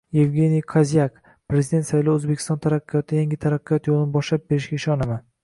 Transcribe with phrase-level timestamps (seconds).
[0.17, 1.19] Yevgeniy Kozyak:
[1.53, 5.25] “Prezident saylovi O‘zbekiston hayotida yangi taraqqiyot yo‘lini boshlab berishiga ishonaman”